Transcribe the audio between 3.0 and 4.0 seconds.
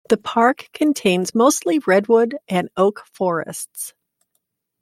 forests.